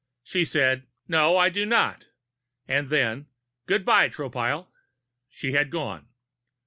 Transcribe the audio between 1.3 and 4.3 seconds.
I do not." And then, "Good by,